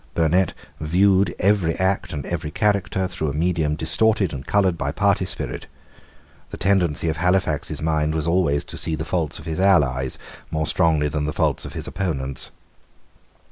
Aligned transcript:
Burnet 0.15 0.55
viewed 0.79 1.35
every 1.37 1.75
act 1.75 2.11
and 2.11 2.25
every 2.25 2.49
character 2.49 3.07
through 3.07 3.29
a 3.29 3.33
medium 3.35 3.75
distorted 3.75 4.33
and 4.33 4.47
coloured 4.47 4.75
by 4.75 4.91
party 4.91 5.25
spirit. 5.25 5.67
The 6.49 6.57
tendency 6.57 7.07
of 7.07 7.17
Halifax's 7.17 7.83
mind 7.83 8.15
was 8.15 8.25
always 8.25 8.63
to 8.63 8.77
see 8.77 8.95
the 8.95 9.05
faults 9.05 9.37
of 9.37 9.45
his 9.45 9.59
allies 9.59 10.17
more 10.49 10.65
strongly 10.65 11.07
than 11.07 11.25
the 11.25 11.33
faults 11.33 11.65
of 11.65 11.73
his 11.73 11.85
opponents. 11.85 12.49